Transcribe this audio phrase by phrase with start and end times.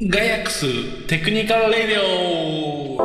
[0.00, 2.96] ガイアックステクニカルレディオ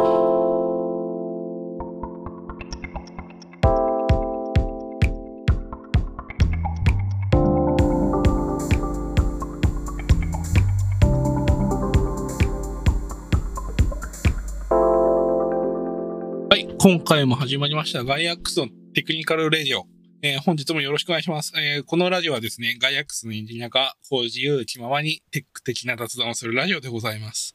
[16.50, 19.97] はい、今回も始まりましたガイアックスのテクニカルレディオ。
[20.24, 21.54] えー本日もよろしくお願いします。
[21.58, 27.54] えーこのラジオはですね、ガイアックスのエンジニアが、こう自由気ままにテック的な雑談をするラジオでございます。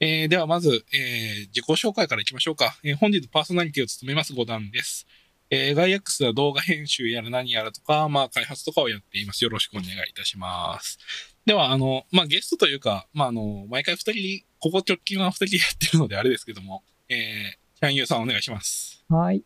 [0.00, 2.74] えーではまず、え自己紹介からいきましょうか。
[2.84, 5.06] え本日パーソナリティを務めます五段です。
[5.50, 9.44] えガイアックスは動画編集やら何やらとか、まあ開発とかをやっています。
[9.44, 10.98] よろしくお願いいたします。
[11.44, 19.04] では、あの、まあゲストというか、まああの、毎回二人、ここ直近は二人でやってるのであれですけども、えー、チャンユーさんお願いします。
[19.10, 19.42] はい。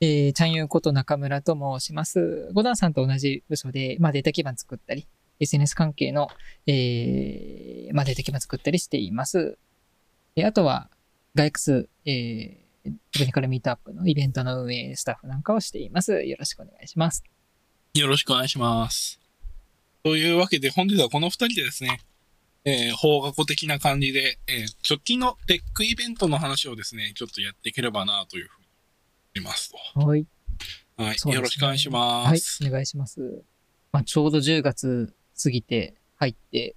[0.00, 2.50] えー、ちゃんゆうこと中村と申します。
[2.52, 5.08] 五段さんと同じ部署で、まあ、データ基盤作ったり、
[5.40, 6.28] SNS 関係の、
[6.66, 9.58] えー、まあ、データ基盤作ったりしています。
[10.36, 10.88] えーあとは、
[11.34, 16.22] ガイクス、えー、テクニカルミートアップのイベントの運営スタッフなんかをしています。
[16.22, 17.24] よろしくお願いします。
[17.94, 19.20] よろしくお願いします。
[20.04, 22.00] というわけで、本日はこの二人でですね、
[22.64, 28.67] えー、法学的な感じで、えー、直近のテックイベントの話をですね、ちょっとやっていければなというふうに
[29.38, 30.00] いますと。
[30.00, 30.26] はい。
[30.96, 32.66] はい、ねよろしくお願いしまはいす。。
[32.66, 33.42] お願いします。
[33.92, 36.76] まあ、ちょうど10月過ぎて入って、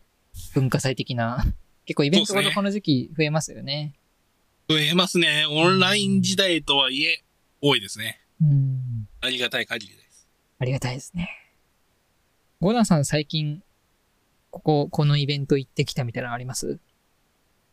[0.54, 1.44] 文化祭的な、
[1.86, 3.96] 結構イベントがこの時期増えますよね。
[4.70, 5.46] 増えますね。
[5.50, 7.24] オンライン時代とはいえ、
[7.60, 8.22] 多いですね。
[8.42, 9.08] うん。
[9.20, 10.28] ありがたい限りです。
[10.60, 11.30] ありがたいですね。
[12.62, 13.64] ゴーダンさん最近、
[14.52, 16.80] ここ、このイベント行ってきたみたいなのあります？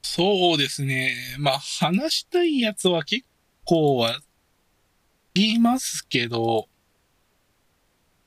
[0.03, 1.15] そうですね。
[1.39, 3.27] まあ、話したいやつは結
[3.65, 4.21] 構は
[5.39, 6.69] 言いますけど、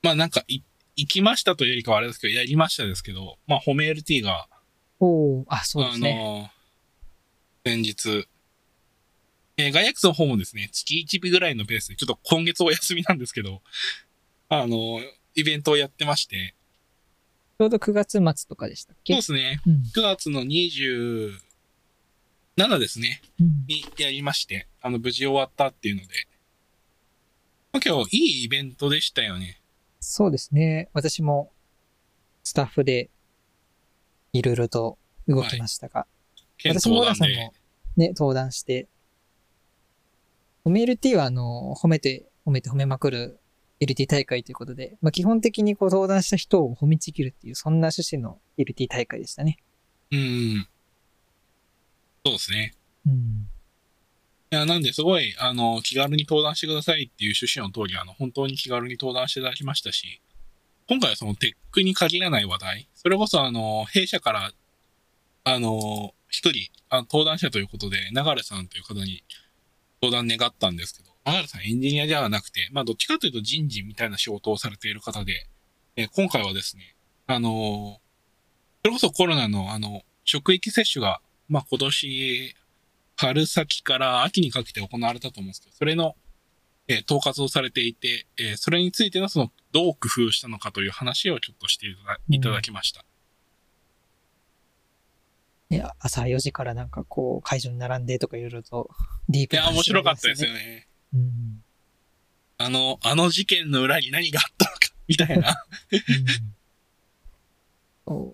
[0.02, 0.60] まあなんかい、
[0.96, 4.48] 行きましたというよりかはあれですけど、やりましたですけど、まあ、ホメ LT が、
[5.00, 5.06] お
[5.40, 6.12] おあ、そうですね。
[6.12, 6.50] あの、
[7.64, 8.26] 先日、
[9.56, 13.62] えーガイアックスの方もですね、月1日ぐらいのペースで、ちょっと今月お休みなんですけど、
[14.48, 15.00] あの、
[15.34, 16.54] イベントをやってまして、
[17.58, 19.12] ちょうど9月末とかでしたっけ？
[19.14, 19.82] そうですね、うん。
[19.94, 21.38] 9月の27
[22.78, 23.64] ですね、うん。
[23.68, 26.31] にやりまして、あの、無事終わったっていうので、まあ、
[27.80, 29.58] 今日いいイベントでしたよね。
[29.98, 30.90] そうですね。
[30.92, 31.50] 私も、
[32.42, 33.08] スタッフで、
[34.34, 36.06] いろいろと動きましたが、
[36.58, 37.54] 県私もゴーダ登壇でンさんも。
[37.96, 38.88] ね、登壇して、
[40.66, 43.40] 褒め LT は、あの、褒めて、褒めて褒めまくる
[43.80, 49.56] LT 大会ということで、まあ、基本的にこう登壇した人を褒めちぎるっていう、そんな趣旨の LT 大会でしたね。
[50.10, 50.68] うん。
[52.26, 52.74] そうですね。
[53.06, 53.48] うん。
[54.52, 60.20] いや、なんで、すごい、あの、気軽に登壇してくださいっていう趣旨の通り、あの、本当に気軽に登壇していただきましたし、
[60.86, 64.52] 今回はそのテックに限らない話題、それこそあの、弊社から、
[65.44, 69.24] あの、一人、あの登壇者ということで、流さんという方に
[70.02, 75.46] 登壇願ったんですけど、流さんエンジニアではなくて、まあ、どっちかというと人事みたいな仕事をされている方で、
[75.96, 76.94] え今回はですね、
[77.26, 78.00] あの、
[78.82, 82.54] それこそコロナのあの、職域接種が、まあ、今年、
[83.22, 86.16] 春先から秋にかけて行われたと思うんですけど、それの、
[86.88, 93.04] えー統括をされていて、えーそれについてのその、どう工夫したのかという話をちょっとしていただいただきました。
[95.70, 98.90] ね、朝4時からなんかこう会場に並んでとかいろいろと
[99.28, 100.50] ディープないや、面白かったですよ。
[100.50, 100.88] よね。
[101.14, 101.64] うん。
[102.58, 104.78] あの、あの事件の裏に何があったのか、
[105.08, 105.64] みたいな。
[108.06, 108.32] うん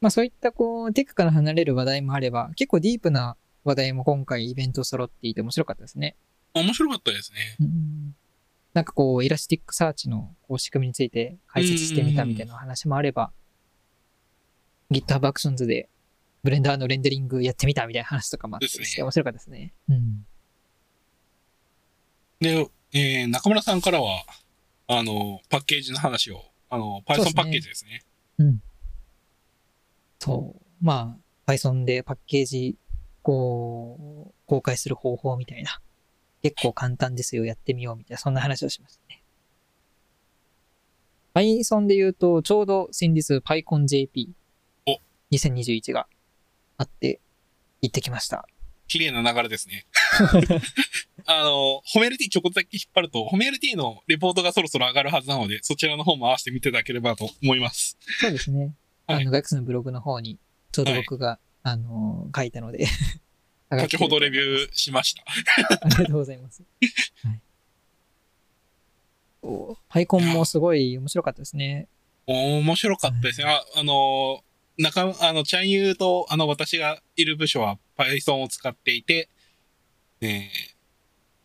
[0.00, 6.16] まあそういったこうテックから離れる話題もあれば、結構ディープな話題も今回イベント揃っていて面白かったですね。
[6.54, 7.56] 面白かったですね。
[7.60, 8.14] うん
[8.72, 13.32] なんかこう、 Elasticsearch のこう仕組みについて解説してみたみたいな話もあれば、
[14.92, 15.88] GitHub Actions で
[16.44, 19.72] ブレンダーのレンダリングやってみたみたいな話とかもあってね面白かったですね。
[19.88, 20.26] うん。
[22.40, 24.22] で、えー中村さんからは、
[24.86, 28.04] あの、パッケージの話を、あの、Python ねパッケージですね。
[30.20, 30.62] そう。
[30.80, 32.76] まあ、Python でパッケージ、
[33.22, 35.80] こう、公開する方法みたいな。
[36.42, 39.22] 結構簡単ですよ、やってみようみたいな、そんな話をしましたね。
[41.34, 44.28] Python で言うと、ちょうど先日 PyConJP
[44.86, 45.00] お
[45.32, 46.06] 2021が
[46.78, 47.20] あって、
[47.82, 48.46] 行ってきました。
[48.88, 49.86] 綺麗な流れですね。
[51.26, 57.96] あの、ホメルティちょこっとだけ引っ張ると、ホメルティのレポートがそろそろ上がるはずなので、そちらの方も合わせて見ていただければと思います。
[58.20, 58.74] そうですね。
[59.06, 60.38] はいあの、ガイクスのブログの方に、
[60.72, 62.86] ちょうど僕が、あの、書いたので
[63.70, 65.22] 先ほどレビューしました。
[65.82, 66.62] ありがとうございます。
[67.22, 67.40] はい。
[69.42, 71.88] おパイコンもすごい面白かったですね。
[72.26, 73.46] 面白かったですね。
[73.46, 74.42] あ、あの、
[74.76, 79.28] 中、あの、チャンユーと、あの、私がいる部署は Python を使っていて、
[80.20, 80.48] えー、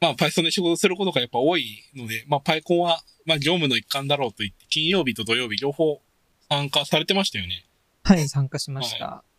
[0.02, 6.02] まあ Python で仕事することがやっぱ多いので、まあ PyCon は、まあ業務の一環だろうと言って、金曜日と土曜日両方
[6.50, 7.66] 参加されてましたよね。
[8.04, 9.06] はい、参加しました。
[9.06, 9.35] はい、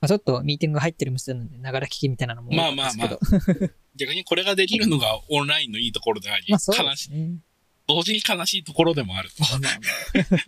[0.00, 3.18] まあ、ちょっとミーティング入ってるみたいなので、ながら聞きみたいなのもまあまあまあ。
[3.96, 7.38] 逆にこれができるのがオンラインのいいところであり、まあ、悲しい。
[7.86, 9.42] 同時に悲しいところでもあると。
[9.42, 10.40] まあまあ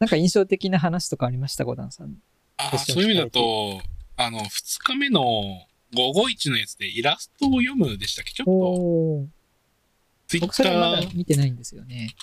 [0.00, 2.16] なんか印象的な話とかありました、五段さん？
[2.56, 3.80] ああ、そういう意味だと、
[4.16, 5.64] あの、二日目の
[5.94, 8.32] 551のやつでイラストを読むでしたっけ？
[8.32, 9.30] ちょっと。
[10.26, 10.48] ツイッター。
[10.48, 12.16] 僕それまだ見てないんですよね。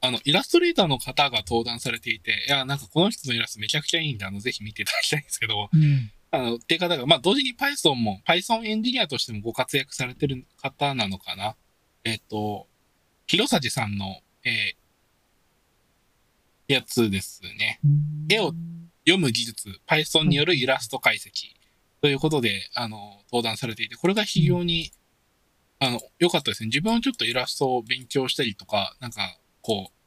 [0.00, 11.56] あの、イラストレーターの方が登壇されていて、いや、なんかこの人のイラストめちゃくちゃいいんで、あの、ぜひ見ていただきたいんですけど、うん、あの、っていう方が、まあ、同時に Python も、Python エンジニアとしてもご活躍されてる方なのかな。
[12.04, 12.68] えっ、ー、と、
[13.26, 17.80] 広さじさんの、えー、やつですね。
[18.28, 18.52] 絵を
[19.06, 21.30] 読む技術、Python によるイラスト解析
[22.02, 24.92] ということで、あの、登壇されていて、これが非常に、
[25.80, 26.66] あの、良かったですね。
[26.66, 29.98] 自分はちょっとイラストを勉強したりとか、なんか、こう、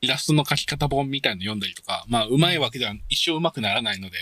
[0.00, 4.18] イラストの描き方本みたいの読んだりとか、まあ、うまいわけでは一生うまくならないので、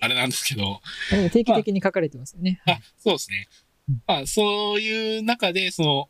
[0.00, 0.80] あれなんですけど。
[1.10, 2.60] 定期的に書かれてますよね。
[2.64, 3.48] まあ、あそうですね。
[4.06, 6.08] まあ、そういう中で、その、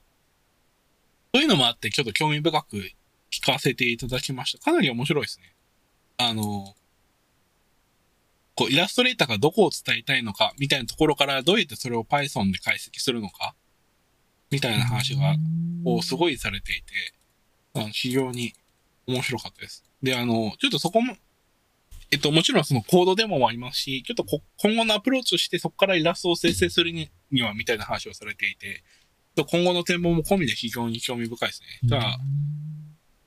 [1.35, 2.77] そういうのもあって、ちょっと興味深く
[3.33, 4.65] 聞かせていただきました。
[4.65, 5.55] かなり面白いですね。
[6.19, 6.75] あの、
[8.55, 13.55] こう、イラストレーターがどこを伝えたいのか、みたいなところから、どうやってそれを Python で解析するのか、
[14.55, 15.35] みたいな話が、
[15.85, 16.93] こう、すごいされていて、
[17.75, 18.55] あの非常に
[19.07, 19.85] 面白かったです。
[20.01, 21.17] で、あの、ちょっとそこも、
[22.13, 24.25] えっと、もちろんそのコードデモもありますし、ちょっと
[24.59, 27.11] 今後のアプローチとしてそこからイラストを生成するに
[27.43, 28.85] は、みたいな話をされていて、
[29.37, 31.89] 今後の展望も込みで非常に興味深いですね。
[31.91, 32.19] ただ、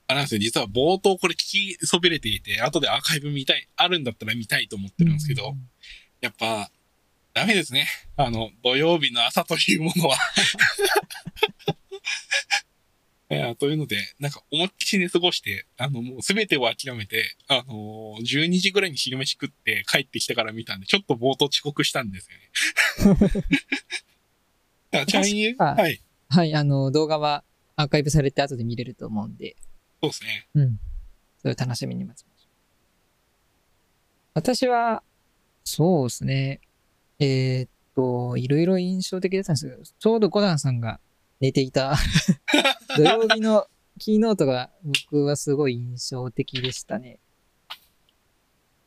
[0.10, 5.58] あれなんですよ、実は冒頭これ聞きそびれていて、後でアーカイブ見たい、あるんだったら見たいと思ってるんですけど、
[6.22, 6.72] やっぱ、
[7.38, 7.86] ダメですね。
[8.16, 10.18] あの、土曜日の朝というものは
[13.30, 22.28] いや、というので、なんか思いっきり寝過ごして、あの、もうすべてを諦めて、あのー、12時ぐらいに昼飯食って帰ってきてから見たんで、ちょっと冒頭遅刻したんです
[23.06, 23.20] よね。
[25.06, 26.02] ちなみに、はい。
[26.30, 27.44] はい、あの、動画は
[27.76, 29.56] アーカイブされて後で見れると思うんで、
[30.02, 30.48] そうですね。
[30.56, 30.80] うん。
[31.38, 32.50] それを楽しみに待ちましょう。
[34.34, 35.04] 私は、
[35.64, 36.62] そうですね。
[37.20, 41.00] えー、っと、いろいろ印象的だったんですけど、ちょうどゴダンさんが
[41.40, 41.96] 寝ていた
[42.96, 43.68] 土曜日の
[44.00, 47.20] キーノートが僕はすごい印象的でしたね。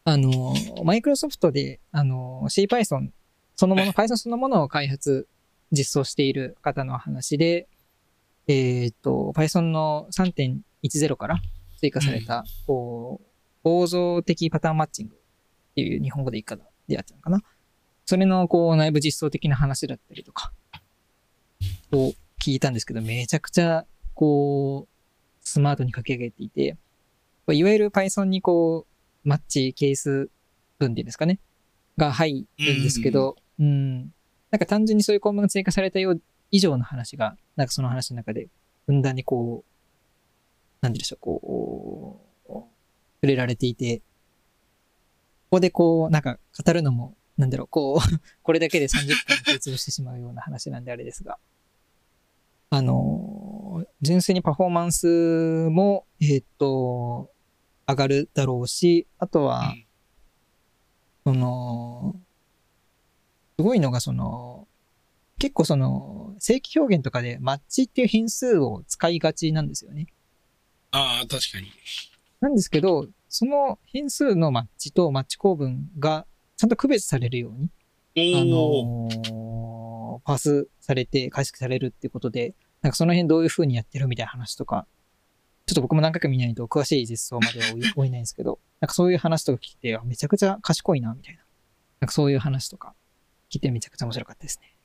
[0.05, 0.55] あの、
[0.85, 3.11] マイクロソフトで、あの、CPython
[3.57, 5.29] そのもの、Python そのものを開発、
[5.71, 7.69] 実装している方の話で、
[8.49, 11.43] えっ、と、Python の3.1 10から
[11.79, 13.27] 追加された、こう、
[13.63, 17.43] 構造的パターンマッチングっていう日本語で言い方でやってたのかな。
[18.11, 20.53] それの、こう、内部実装的な話だったりとか、
[21.93, 26.77] を聞いたんですけど、めちゃくちゃ、こう、スマートに書き上げていて、
[27.53, 28.85] いわゆる Python にこ
[29.25, 30.29] う、マッチケース
[30.81, 31.39] 文っていうんですかね、
[31.97, 34.13] が入るんですけど、うん、
[34.51, 38.49] なんか単純にそういう項目が追加されたよう以上の話が、なんかその話の中で、
[38.87, 42.67] ふんだんにこう、なんでしょう、こう、触
[43.29, 44.03] れられていて、こ
[45.59, 47.99] こでこう、なんか語るのも、なんだろう、こう、
[48.43, 51.39] これだけで30分提出してしまうような話なんであれですが、
[52.69, 55.07] あの、純粋にパフォーマンス
[55.71, 57.31] も、えー、っと、
[57.89, 59.75] 上がるだろうし、あとは、
[61.25, 62.15] その、
[63.59, 64.69] すごいのがその、
[65.39, 70.09] 結構その、正規表現とかでマッチっていう変数を使いがちなんですよね。
[70.91, 71.73] ああ、確かに。
[72.41, 76.27] なんですけど、その変数のマッチとマッチ構文が
[76.61, 77.53] ちゃんと区別されるよう
[78.21, 84.87] に、あのー、パスされて解析されるっていうことで、なんかその辺どういう風にやってるみたいな話とか、
[85.65, 91.41] ちょっと僕も何回か見ないと詳しい実装までは 追えないんですけど、なんかそういう話とか聞いて、めちゃくちゃ賢いな、みたいな。
[92.01, 92.95] なんかそういう話とか
[93.51, 94.77] 聞いてめちゃくちゃ面白かったですね。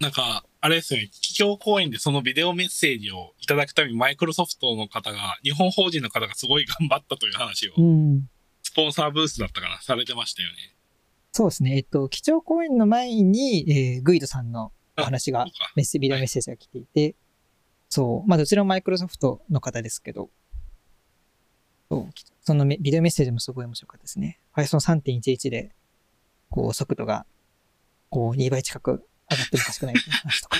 [0.00, 8.28] なんか、あれですよね、企業講演でそのビデオメッセージをいただくためにマイクロソフトの方が、日本法人の方がすごい頑張ったという話を、うん、
[8.64, 10.75] スポンサーブースだったかな、されてましたよね。
[11.36, 11.76] そうですね。
[11.76, 17.14] えっと、基調講演の前に、えー、グイドさんのお話が、メッセ、ビデオメッセージが来ていて、はい、
[17.90, 20.30] そう、まあ、どちらもマイクロソフトの方ですけど、
[21.90, 22.08] そう、
[22.40, 24.40] そのビデオメッセージもすごい面白かったですね。
[24.56, 25.74] Python 3.11で、
[26.48, 27.26] こう、速度が、
[28.08, 29.02] こう、2倍近く上が
[29.44, 30.58] ってもおかしくないっていう話とか。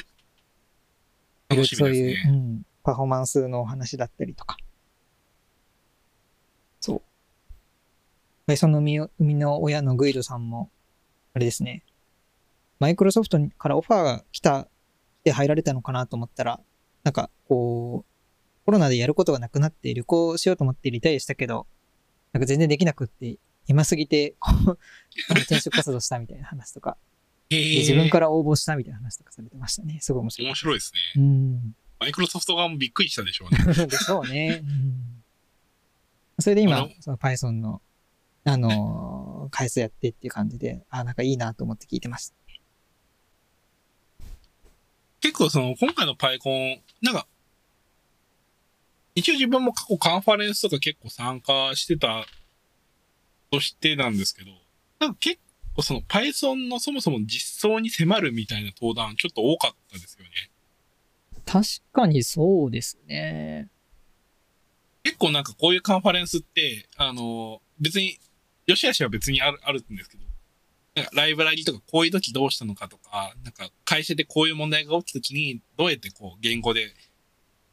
[1.74, 4.58] そういう、うん、パフォーマンスのお話だったりとか。
[8.46, 10.70] Python の生み生みの親のグイドさんも、
[11.34, 11.82] あれですね。
[12.78, 14.68] マイクロソフトからオファーが来た、
[15.22, 16.60] 来て入られたのかなと思ったら、
[17.02, 21.66] なんか、こう、コロナでやることがなくなって旅行しようと思ってリタイアしたけど、
[22.32, 24.36] なんか全然できなくって、今すぎて、
[25.42, 26.96] 転職活動したみたいな話とか、
[27.50, 29.98] へで自分から応募したみたいな話とかされてましたね。
[30.00, 30.48] すごい面白い。
[30.48, 31.22] 面白いですね。
[31.22, 31.76] うん。
[31.98, 33.58] マイクロソフト側もびっくりしたでしょうね。
[33.86, 34.62] でしょうね。
[34.62, 35.22] うん、
[36.40, 37.80] それで今その Python の、
[38.48, 42.36] あのー、開発やってっていう感じで、あ、なんかいいなと思って聞いてました。
[45.20, 47.26] 結構その、今回のパイコン、なんか、
[49.16, 52.24] 一応自分も過去カンファレンスとか結構参加してた
[53.50, 54.52] としてなんですけど、
[55.00, 55.40] なんか結
[55.74, 60.30] 構その Python のそもそも実装に迫るみたいな登壇ちょっと多かったですよね。
[61.44, 63.70] 確かにそうですね。
[65.02, 68.18] 結構なんかこういうカンファレンスって、あの、別に、
[68.66, 70.24] 良し悪しは別にある、あるんですけど、
[70.94, 76.92] なんかライブラリとかこういう時どうしたのかとか、なんか会社でこういう問題が起きた時にどうやってこう言語で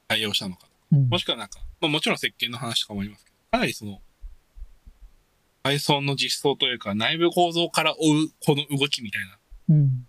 [0.08, 4.00] 対応したのかとか、うんもしくはなんか、まあもちろん設計の話とかもありますけど、かなりその、
[5.64, 10.08] Python の実装というか内部構造から追うこの動きみたいなうん。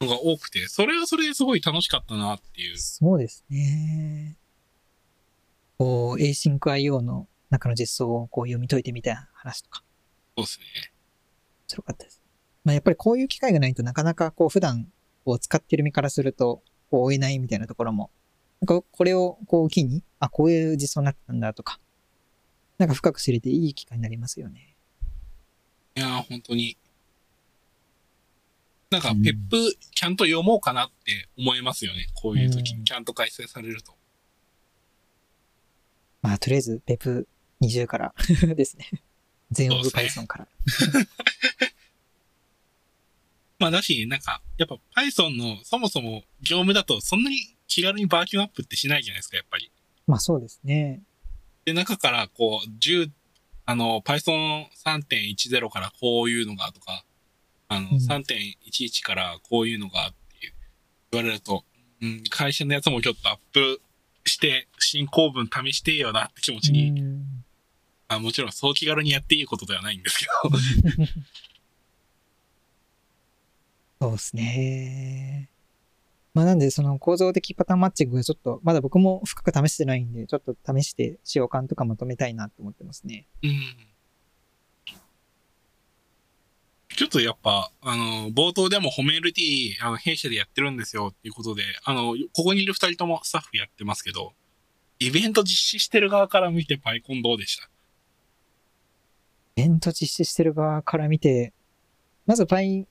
[0.00, 2.78] のが多くて、それはそれですごい楽しかったなっていう。
[2.78, 4.36] そうですね。
[5.78, 9.82] こう、Async.io の中の実装をこう読み解いてみたいな話とか、
[10.36, 10.64] そうですね。
[10.66, 12.22] 面白かったです。
[12.64, 14.88] まあやっぱりこういう機会がないとなかなかこう普段
[15.26, 18.10] こう使ってる身からすると、こう追えないみたいなところも、
[18.60, 21.80] なんかこれをこう機に、あ、こういう実装になったんだとか、
[22.78, 24.76] なんか深く知れていい機会になりますよね。
[25.96, 26.78] いやー、本当に。
[28.90, 29.56] なんかう、んペップ、
[29.94, 32.06] ちゃんと読もうかなって思いますよね。
[32.14, 33.94] こういう時ちゃんと開催されると。
[36.22, 36.82] まあとりあえず
[37.60, 38.14] Pep20 から
[38.54, 38.90] ですね。
[39.50, 40.48] 全オブそうです Python から。
[43.58, 49.70] まあ、だし、なんか、やっぱ Python のそもそも業務だと、そんなに気軽にバーキュンアップってしないじゃないですか、やっぱり。
[50.06, 51.02] まあそうですね。
[51.64, 53.10] で、中から、こう、10、
[53.64, 57.04] あの、Python 3.10からこういうのがとか、
[57.68, 60.16] あの、うん3.11からこういうのがって
[61.12, 61.64] 言われると、
[62.00, 63.80] うん、会社のやつもちょっとアップ
[64.24, 67.45] して、進行文試してよなって気持ちに、うん
[68.08, 70.56] あもちろんそう気軽にやっていいことではないんですけど、
[74.00, 75.50] そうですね。
[76.34, 83.26] まあなんでその構造的パターンマッチングがちょっと、まだ僕も深く試してないんで、ちょっと試して使用感とかまとめたいなと思ってますね。
[83.42, 83.60] うん。
[86.94, 94.34] ちょっとやっぱ、あの、冒頭でも褒める T、あの、弊社でやってるんですよっていうことで、あの、ここにいる二人ともスタッフやってますけど、
[94.98, 97.68] イベント実施してる側から見てパイコンどうでした？
[99.56, 101.54] イベント実施してる側から見て、
[102.26, 102.86] まずパイ、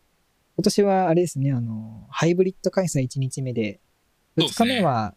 [0.58, 3.80] 今年はあれですね、あの、ハイブリッド開催1日目で、
[4.38, 5.14] 2そうですね日目は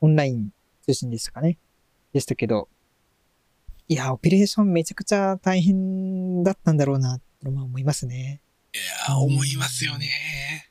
[0.00, 0.50] オンライン
[0.82, 1.58] 通信でしたかね。
[2.12, 2.68] でしたけど、
[3.88, 8.40] いや、オペレーションめちゃくちゃ大変だったんだろうな、とまあ思いますね。
[8.72, 8.76] い
[9.08, 10.70] やー、思いますよね。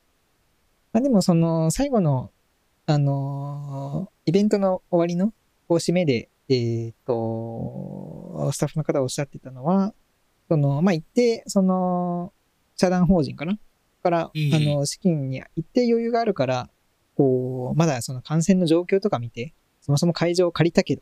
[0.94, 2.32] まあでもその最後の、
[2.86, 5.34] あのーイベントの終わりの
[5.68, 9.94] こう締めで、えっ、と、スタッフの方がおっしゃってたのは、
[10.54, 12.32] その、まあ、一定、その、
[12.76, 13.58] 社団法人かな？
[14.04, 16.70] から、うんあの、資金に一定余裕があるから、
[17.16, 21.02] こう、まだその感染の状況とか見て、そもそも会場を借りたけど、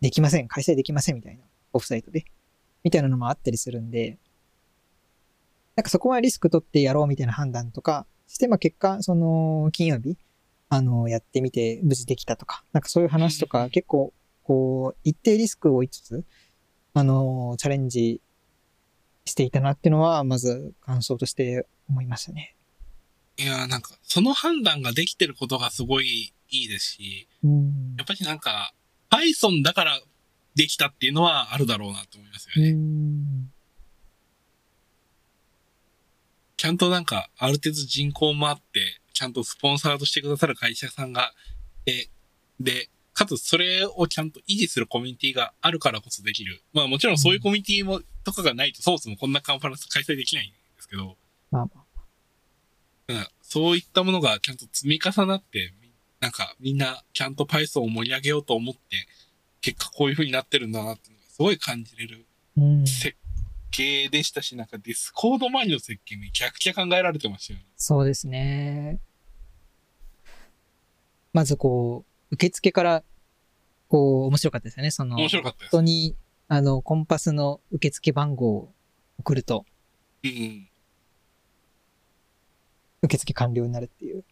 [0.00, 2.24] できません、開催できませんみたいな、オフサイトで、
[2.82, 4.18] みたいなのもあったりするんで、
[5.76, 10.18] なんかそこはリスク取ってやろうみたいな判断とかして、まあ結果、その、金曜日、
[10.68, 14.12] あの、やってみて無事できたとか、なんかそういう話とか、結構、
[14.42, 16.24] こう、一定リスクを追いつつ、
[16.94, 18.20] あの、チャレンジ
[19.28, 22.56] していたなっていうのは、まず感想として思いましたね。
[23.38, 28.74] いやー、なんか、その判断ができてることがすごいいいですし、うんやっぱりなんか、
[29.10, 30.00] Python だから
[30.54, 32.72] できたっていうのはあるだろうなと思いますようね。
[32.72, 33.52] ん。
[36.56, 41.32] ちゃんとなんか、ある程度人口もあって、ちゃんとスポンサーとしてくださる会社さんが、
[41.84, 42.08] で、
[42.58, 46.62] で、かつそれをちゃんと維持するコミュニティがあるからこそできる。
[46.72, 51.16] まあもちろんそういうコミュニティも、とかがないとそもそもこんなカンファレンス開催できないんですけど、
[51.50, 53.12] まあまあ。
[53.12, 55.72] なんかそういったものがちゃんと積み重なって、
[56.20, 58.80] なんかみんなちゃんと Python を盛り上げようと思って、
[59.60, 62.86] 結果こういう風になってるんだなっていうのがすごい感じれるうん。
[62.86, 63.16] 設
[63.70, 67.66] 計でしたし、なんか Discord 周りの設計めちゃくちゃ考えられてましたよね。
[67.76, 68.98] そうですね。
[71.32, 73.04] まずこう、受付から、
[73.88, 74.90] こう、面白かったですよね。
[74.90, 75.58] その、面白かった。
[75.60, 76.16] 本当に、
[76.48, 78.72] あの、 connpass の受付番号を
[79.18, 79.66] 送ると、
[80.24, 80.68] うん。
[83.02, 84.24] 受付完了になるっていう。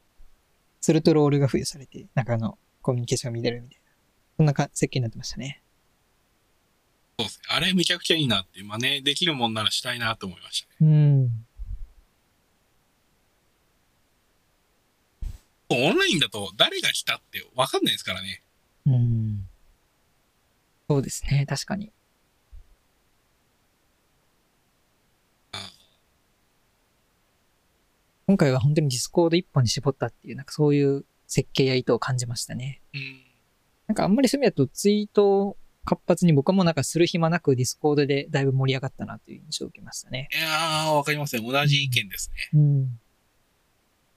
[0.80, 3.92] するとロールが付与されて、中のコミュニケーションが見れるみたいな。
[4.38, 5.62] そんなか設計になってましたね。
[7.18, 7.42] そうですね。
[7.50, 10.90] あれめちゃくちゃいいなって、真似できるもんならしたいなと思いましたね。
[10.90, 11.46] うん。
[15.68, 18.42] オンラインだと誰が来たってわかんないですからね。
[18.86, 19.48] うん。
[20.88, 21.44] そうですね。
[21.46, 21.92] 確かに。
[28.26, 32.82] 今回は本当に Discord 一本に絞ったっていう、なんかそういう設計や意図を感じましたね。
[32.92, 33.00] うん。
[33.86, 40.28] なんかあんまりそういう意味だとツイートを活発に僕はもうなんかする暇なく Discord でだいぶ盛り上がったなという印象を受けましたね。
[40.32, 41.42] いやー、わかりますね。
[41.48, 42.60] 同じ意見ですね。
[42.60, 43.00] うん。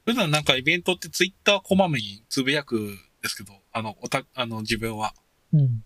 [0.05, 5.13] 普段なんかイベントってツイッターこまめにつぶやくですけど、あの、おた、あの、自分は。
[5.53, 5.83] うん。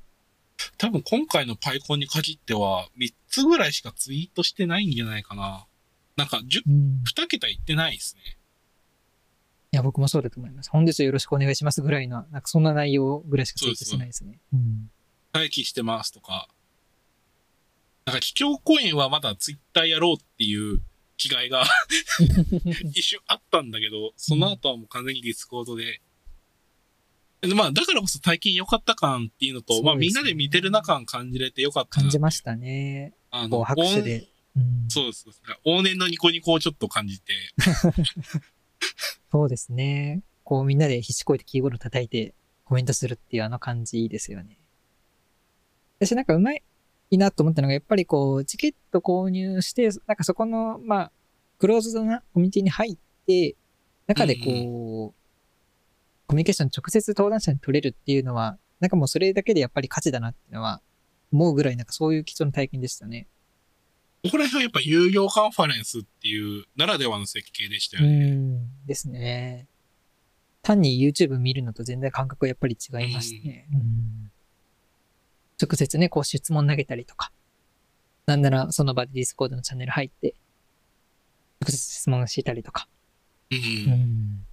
[0.78, 5.66] 多分今回の PyCon に限っては、3つぐらいしかツイートしてないんじゃないかな。
[6.16, 7.04] なんか、10、うん。
[7.04, 8.38] 2桁いってないですね。
[9.72, 10.70] いや、僕もそうだと思います。
[10.70, 14.40] 本日はよろしくお願いしますぐらいの、なんかそんな内容ぐらいしかツイートしてないですね。
[14.54, 14.92] うん。
[15.34, 16.48] 待機してますとか。
[18.06, 20.82] なんか、基調講演はまだツイッターやろうっていう
[21.18, 21.64] 気概が
[22.94, 26.02] 一瞬あったんだけど、その後はもう完全に Discord で。
[27.42, 33.14] でまあ、だからこそ体験良かった感っていうのと、ねまあみんなで見てるな感感じれて良かったな感じましたね。
[33.32, 34.28] あこう拍手で。
[34.56, 34.86] うん。
[34.90, 35.22] そうです。
[35.22, 37.34] そうです往年のニコニコをちょっと感じて。
[39.32, 40.22] そうですね。
[40.44, 42.34] こうみんなで必死こいてキーボード叩いて
[42.66, 44.60] コメントするっていうあの感じいいですよね。
[46.00, 46.54] 私なんかうま
[47.14, 51.12] いなと思ったのが、やっぱりこう、チケット購入して、なんかそこの、まあ、
[51.60, 53.56] クローズドなコミュニティに入って、
[54.08, 54.46] 中でこう、
[56.28, 60.82] コミュニケーション直接登壇者に取れるっていうのは、なんかもうそれだけでやっぱり価値だなっていうのは、
[61.32, 63.28] 思うぐらいなんかそういう貴重な体験でしたね。
[64.24, 68.32] ここら辺はやっぱ有料カンファレンスっていうならではの設計でしたうよね。
[68.32, 69.68] ん、ですね。
[70.62, 73.68] 単に YouTube 見るのと全然感覚はやっぱり違いますね。
[73.74, 74.32] うん
[75.62, 77.32] 直接ね、こう質問投げたりとか。
[78.26, 80.36] なんならその場で Discord のチャンネル入って、
[81.62, 82.88] 直接質問したりとか。
[83.52, 83.60] うん。
[83.86, 84.46] こん。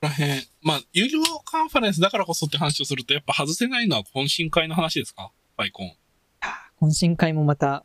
[0.00, 5.32] こら辺、まあ、有料カンファレンスだからこそって話をすると、やっぱ外せないのは懇親会の話ですか？
[5.56, 5.92] パイコン。
[6.84, 7.84] 懇親会もまた、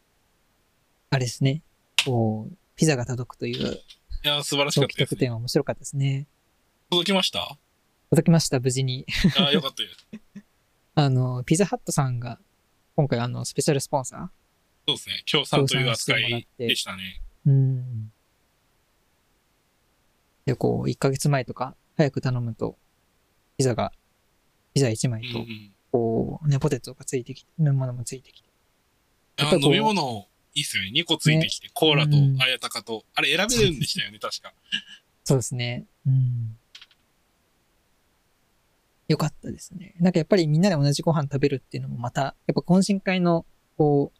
[1.09, 1.61] あれですね。
[2.05, 3.67] こう、ピザが届くという、
[4.23, 5.29] いやー、素晴らしかったです、ね。
[5.29, 6.27] は面白かったですね。
[6.89, 7.57] 届きました？
[8.09, 9.05] 届きました、無事に。
[9.37, 10.43] ああ、よかったです。
[10.95, 12.39] あの、ピザハットさんが、
[12.95, 14.19] 今回あの、スペシャルスポンサー？
[14.87, 15.21] そうですね。
[15.25, 17.21] 協賛という扱いでしたね。
[17.45, 18.11] うん。
[20.45, 22.77] で、こう、1ヶ月前とか、早く頼むと、
[23.57, 23.93] ピザが、
[24.73, 25.45] ピザ1枚と。
[25.91, 28.48] こう、ね、ポテトがついてきて、飲み物もついてきて。
[29.39, 30.91] あ飲み物、いいっすよね。
[30.93, 34.53] 2個ついてきて、コーラとうんあやたかと、あれ選べるんでしたよね、確か。
[35.23, 35.85] そうですね。
[36.07, 36.57] うん。
[39.07, 39.95] よかったですね。
[39.99, 43.45] なんかやっぱりみんなで同じご飯食べるっていうのもまた、やっぱ懇親会の、
[43.77, 44.19] こう、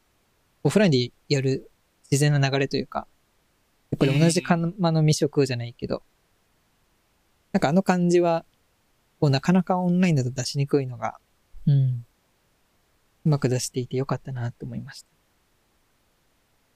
[0.64, 1.70] オフラインでやる
[2.12, 3.08] 自然な流れというか、
[3.92, 6.04] やっぱり同じ釜の飯を食うじゃないけど、
[7.54, 8.46] なんかあの感じは、
[9.20, 11.20] こうなかなかオンラインだと出しにくいのが、
[11.66, 12.06] うん。
[13.26, 15.08] うまく出していてよかったなと思いました。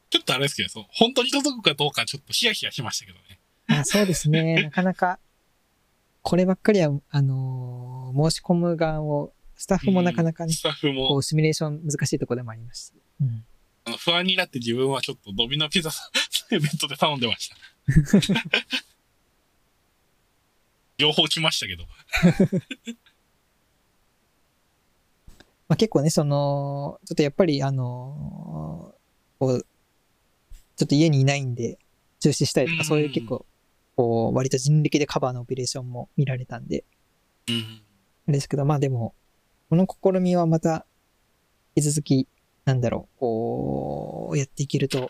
[0.10, 3.40] ちょっとあれですけど、そう本当に届くかどうかちょっとヒヤヒヤしましたけどね。
[3.68, 4.64] あそうですね。
[4.70, 5.20] なかなか、
[6.22, 12.94] こればっかりは、あのー申し込む側を、スタッフもなかなかね、スタッフこもう、シミュレーション難しいところでもありますし。
[13.22, 13.46] うん。
[13.98, 15.90] 不安になって自分はちょっとドミノピザ
[16.52, 17.56] イベントで頼んでました。
[20.98, 21.86] 両方来ましたけど。
[25.74, 29.66] まあ、結構ね、その、ちょっとやっぱり、あのーこう、
[30.76, 31.80] ちょっと家にいないんで、
[32.20, 33.44] 中止したりとか、うんそういう結構、
[33.96, 36.84] こう、割と人力でカバーのオペレーションも見られたんで、
[38.28, 39.16] ですけど、まあでも、
[39.72, 40.86] この試みはまた、
[41.76, 42.28] 引き続き、
[42.66, 45.10] なんだろう、こう、やっていけると、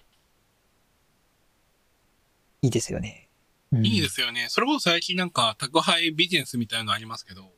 [2.62, 3.28] いいですよね。
[3.74, 4.46] うんいいですよね。
[4.48, 7.52] それこそ最近なんか宅配ビジネスみたいなのありますけど、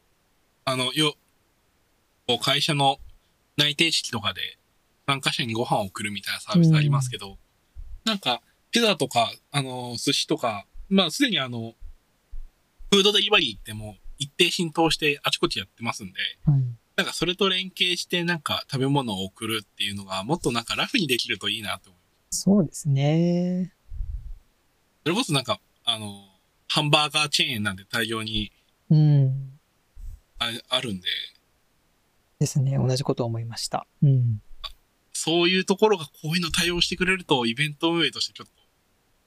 [0.64, 1.14] あの、よ、
[2.28, 2.98] こう会社の
[3.58, 4.58] 内定式とかで
[5.08, 7.38] 参加者にご飯を送るみたいなサービスありますけど、
[8.04, 11.76] なんか、ピザとか、あの、寿司とか、まあすでにあの、
[12.92, 16.62] フードデリバリーってもう一定浸透してあちこちやってますんで、はい
[16.96, 22.42] なんかそれと連携してなんか食べ物を送るっていうのがもっとなんかラフにできるといいなと思います。
[22.42, 23.74] そうですね。
[25.04, 26.24] それこそなんか、あの、
[26.68, 28.52] ハンバーガーチェーンなんで大量に
[28.90, 29.60] うん。
[30.40, 31.08] ああるんで、
[32.40, 32.78] ですね。
[32.78, 33.88] 同じことを思いました。
[34.02, 34.42] うん。
[35.14, 38.54] そういうところがこういうの対応してくれると、イベント運営としてちょっと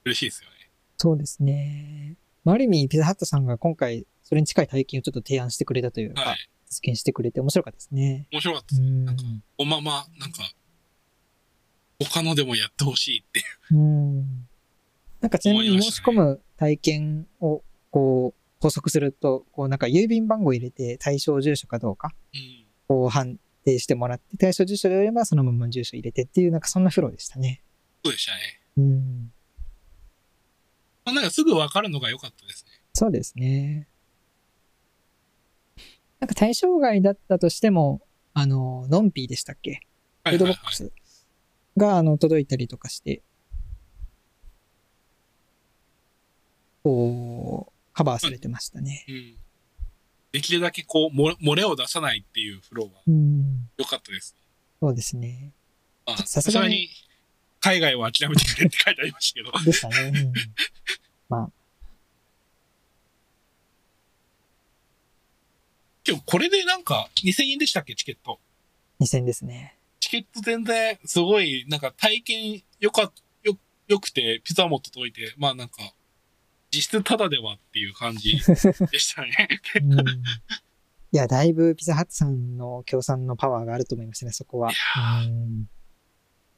[0.05, 0.55] 嬉しいですよね。
[0.97, 2.15] そうですね。
[2.43, 6.49] まあ、ある意味、ピザハットさんが今回、それに近い体験をちょっと提案してくれたというか、はい。
[6.69, 8.27] 実現してくれて面白かったですね。
[8.31, 8.81] 面白かったです。
[8.81, 9.23] うんなんか、
[9.57, 10.43] おまま、なんか、
[11.99, 13.75] 他のでもやってほしいっていう。
[13.75, 13.77] う
[14.21, 14.47] ん。
[15.19, 22.68] なんかちなみに申し込む体験を、こう、補足すると、こうなんか郵便番号入れて対象住所かどうか、うん。
[22.89, 27.61] こう判定してもらって、対象住所であればそのまま住所入れてっていう、なんかそんなフローでしたね。
[28.03, 28.39] そうでしたね。
[28.77, 29.31] うん。
[31.05, 32.71] まあ、なんかすぐわかるのが良かったですね。
[32.93, 33.87] そうですね。
[36.19, 38.01] なんか対象外だったとしても、
[38.33, 39.81] あの、ノンピーでしたっけ？
[40.25, 40.75] フードボック。
[40.75, 40.91] ス
[41.77, 43.21] が、あの、届いたりとかして、
[46.83, 49.05] こう、カバーされてましたね。
[49.07, 49.37] うん。
[50.31, 53.69] できるだけこう、も漏れを出さないっていうフローがうん。
[53.77, 54.35] 良かったです。
[54.79, 55.51] そうですね。
[56.05, 56.89] まあ、さすがに
[57.59, 59.65] 海外は諦めてくれって書いてありましたけど。
[59.65, 59.95] でしたね。
[60.19, 60.33] うん、
[61.29, 61.51] まあ、
[66.07, 68.39] 今日これでなんか、2000円でしたっけ、チケット。
[68.99, 69.77] 2000ですね。
[69.99, 73.11] チケット全然、すごい、なんか体験よか、
[73.43, 75.93] よ、よくて、ピザも届いて、まあなんか、
[76.71, 79.47] 実質タダではっていう感じ でしたね。
[79.81, 80.03] うん、 い
[81.11, 84.71] や、だいぶピザハットさんの協賛のパワーがあると思いましたね、そこは。
[85.25, 85.69] うん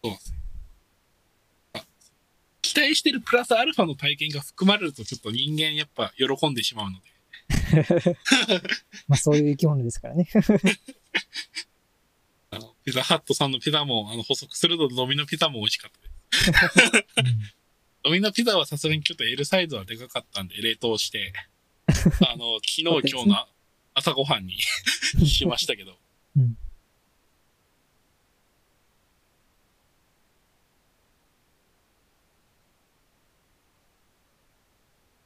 [0.03, 0.37] そうですね。
[1.73, 1.85] あ
[2.61, 7.11] 期待してるプラスアルファの体験が含まれるとちょっと人間やっぱ喜んでしまうので。
[9.07, 10.27] まあ、そういう生き物ですからね。
[12.49, 17.60] あの、ピザハットさんのピザも、あの、補足するとドミノピザも美味しかったです。
[18.03, 21.33] ドミノピザはさすがにちょっと L サイズはでかかったんで、冷凍して、
[22.27, 23.47] あの、昨日今日の
[23.93, 24.57] 朝ごはんに
[25.25, 25.99] しましたけど。
[26.35, 26.57] うん。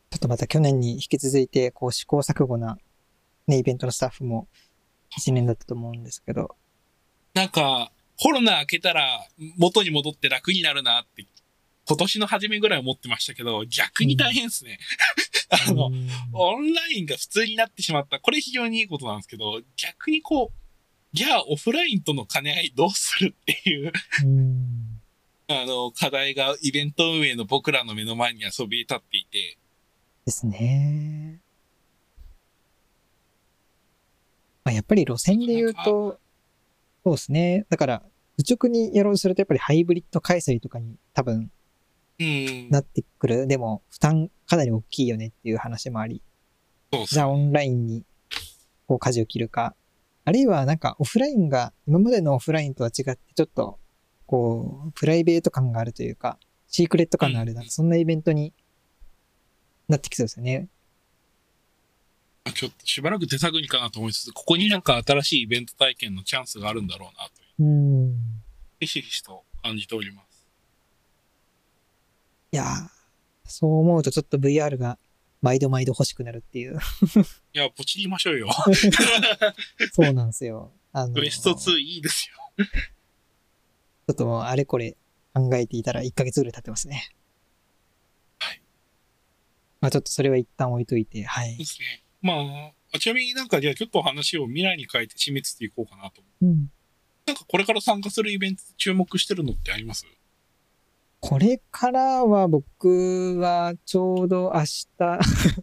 [0.10, 2.78] ちょっとまた去年に引き続いて、こう試行錯誤な、
[3.48, 4.48] ね、イベントのスタッフも
[5.18, 6.56] 一年だったと思うんですけど、
[7.34, 11.26] なんか、コロナ明けたら元に戻って楽になるなって、
[11.88, 14.80] 今年の初めぐらい思ってましたけど、逆に大変ですね。
[15.68, 18.20] あの、うんオンラインが普通になってしまった。
[18.20, 20.66] これ非常にいいことなんですけど、逆にこう、
[21.14, 23.94] じゃあオフラインとの兼ね合いどうするっていう、
[24.24, 25.02] うん
[25.48, 29.58] あの、課題がイベント運営の僕らの目の前にはそびえ立っていて、
[30.26, 31.40] ですね。
[34.64, 36.20] まあ、やっぱり路線で言うと、
[37.04, 37.68] そうですね。
[37.70, 38.04] だから、
[38.38, 41.52] 愚直にやろうとすると、やっぱりハイブリッド開催とかに多分うん。
[42.20, 43.48] なってくる。
[43.48, 46.22] でも、負担かなり大きいよねっていう話もあり、
[47.08, 48.04] じゃあオンラインに、
[48.88, 49.76] こう、舵を切るか。
[50.24, 53.80] あるいは、なんか、オフラインが、今までのオフラインとは違って、ちょっと、
[54.26, 58.54] こう、プライベート感があるというか、シークレット感のある、うんなんかそんなイベントに
[59.88, 60.68] なってきそうですよね。
[62.54, 68.42] ちょっとしばらく手探りかなと思いつつ、ここになんか新しいイベント体験のチャンスがあるんだろうなという、うん。
[68.80, 70.25] ひしひしと感じております。
[72.56, 72.88] いやー
[73.48, 74.98] そう思うとちょっと VR が
[75.42, 76.80] 毎度毎度欲しくなるっていう。
[77.54, 78.50] いや、ポチりましょうよ。
[79.94, 80.74] そうなんですよ。
[80.92, 82.66] あの、クエストちょ2いいですよ。
[84.12, 84.98] っともうあれこれ
[85.34, 87.10] 考えていたら1ヶ月ぐらい経ってますね。
[88.40, 88.62] はい。
[89.82, 91.58] まあちょっとそれは一旦置いといて、はい。
[91.58, 92.04] ですね。
[92.22, 96.46] まあ、あちなみになんかじゃあちょっと話を未来に変えて締めつついこうかなと思う。
[96.46, 96.72] うん。
[97.28, 100.06] なんかこれから参加するイベント注目してるのってあります？
[101.28, 105.20] これからは僕はちょうど明日、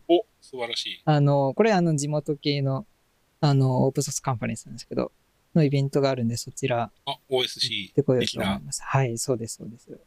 [0.08, 1.02] お、素晴らしい。
[1.06, 2.84] あの、これあの地元系の、
[3.40, 5.12] あの、オープンソースカンファレンスなんですけど、
[5.54, 8.26] のイベントがあるんで、そちらあ、OSC ってこよう。
[8.26, 8.82] と思います。
[8.82, 9.98] はい、そうです、そうです。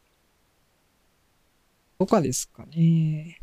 [1.98, 3.40] 他ですかね。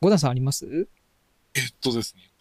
[0.00, 0.88] ゴダさんあります？
[1.54, 2.31] えっとですね。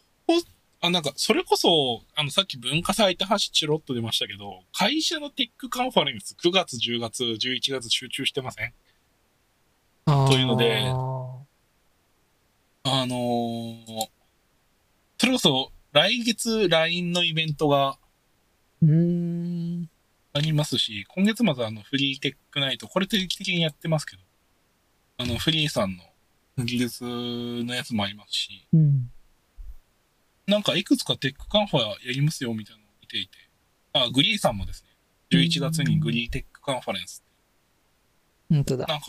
[0.83, 8.73] あ、なんか、それこそ、あの、さっき文化祭って話チロッと出ましたけど、会社のテックカンファレンス9月、10月、11月集中してません？
[10.05, 10.93] というので
[12.83, 14.07] ああのー
[15.19, 19.89] それこそ、来月 LINE のイベントがーうーん。
[20.33, 24.23] ありますし、今月末はあの、 freee Tech Night、これ定期的にやってますけど、
[25.17, 26.03] あの、 freee さんの
[26.65, 29.11] 技術のやつもありますし、うん。
[30.47, 33.37] なんかいくつかテックカンファやりますよみたいなのを見ていて、
[33.93, 34.89] あ、 GREE さんもですね、
[35.31, 37.23] 11月に GREE Tech Conference
[38.49, 38.85] 本当だ。
[38.87, 39.05] なんか、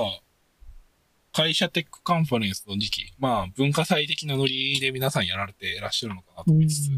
[1.32, 6.90] 会社テックカンファレンスの時期、まあ文化祭的なノリで皆さんやられていらっしゃるのかなとうん思いつつ、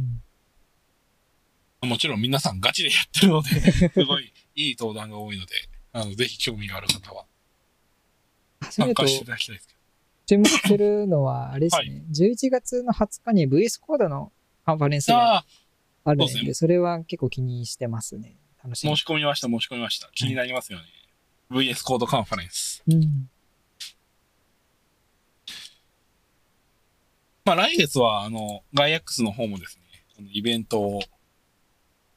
[1.87, 3.49] もちろん皆さんガチでやってるので、
[3.93, 5.55] すごいいい登壇が多いので、
[5.93, 7.27] あの、ぜひ興味がある方は。
[8.71, 9.74] 参加していただきたいですけど。
[10.27, 14.33] 注目してるのは、あれですね、11月の20日に VS コードの
[14.65, 15.45] カンファレンスが
[16.05, 18.37] あるんで、ねそれは結構気にしてますね。
[18.63, 19.03] 楽しみ申。
[19.03, 20.09] し込みました、申し込みました。
[20.15, 20.85] 気になりますよね。
[21.51, 22.83] VS コードカンファレンス。
[22.89, 23.29] うん。
[27.45, 29.79] まあ来月は、あの、ガイアックスの方もです
[30.19, 31.01] ね、イベントを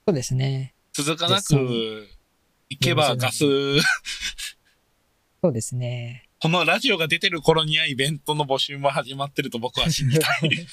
[0.07, 0.73] そうですね。
[0.93, 2.07] 続かなく
[2.69, 3.39] 行けばガス、
[5.43, 6.26] そうですね。
[6.39, 10.67] このラジオが出てる頃にはイベントの募集も始まってると僕は信じたい。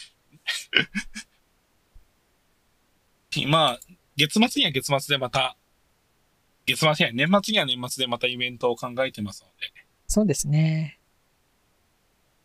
[3.47, 3.81] まあ、
[4.17, 5.57] 月末には月末でまた、
[6.67, 9.73] 月末には年末には年末でまたイベントを考えてますので、
[10.07, 10.99] そうですね。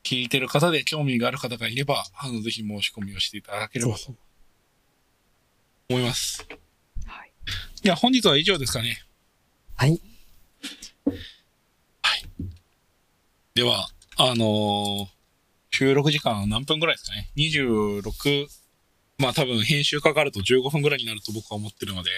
[0.03, 4.15] 聞いてる方で興味がある方がいれば、あの、ぜひ申し込みをしていただければと。
[5.89, 6.47] 思います。
[7.05, 7.31] はい。
[7.83, 9.03] いや、本日は以上ですかね。
[9.75, 10.01] はい。
[13.59, 15.05] では、あのー
[15.71, 18.47] 収録時間何分ぐらいですかね ?26、
[19.17, 22.09] まあ多分編集かかると15分ぐらいになると僕は思ってるので。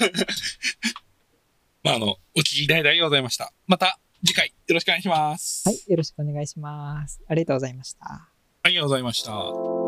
[1.84, 3.52] まああの、お聞きいただいてありがとうございました。
[3.66, 5.68] また次回よろしくお願いします。
[5.68, 5.78] はい。
[5.88, 7.20] よろしくお願いします。
[7.28, 8.06] ありがとうございました。
[8.62, 9.79] ありがとうございました。